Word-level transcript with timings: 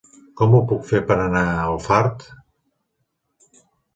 Com 0.39 0.53
ho 0.59 0.59
puc 0.71 0.87
fer 0.91 1.01
per 1.11 1.17
anar 1.25 1.43
a 1.49 1.59
Alfarb? 1.67 2.25